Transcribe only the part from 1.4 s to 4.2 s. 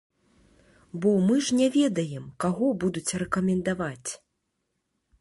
ж не ведаем, каго будуць рэкамендаваць?